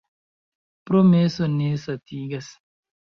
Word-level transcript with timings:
Promeso 0.91 1.49
ne 1.57 1.67
satigas. 1.83 2.49